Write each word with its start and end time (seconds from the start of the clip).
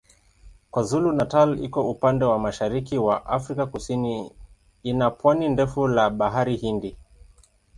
KwaZulu-Natal 0.71 1.49
iko 1.65 1.81
upande 1.93 2.25
wa 2.25 2.39
mashariki 2.39 2.97
wa 2.97 3.25
Afrika 3.25 3.65
Kusini 3.65 4.31
ina 4.83 5.09
pwani 5.11 5.49
ndefu 5.49 5.87
la 5.87 6.09
Bahari 6.09 6.55
Hindi. 6.55 6.95